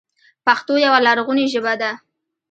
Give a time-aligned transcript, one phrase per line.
[0.45, 1.91] پښتو يوه لرغونې ژبه ده.